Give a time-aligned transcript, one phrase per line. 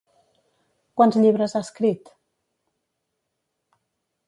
[1.01, 2.11] Quants llibres ha escrit?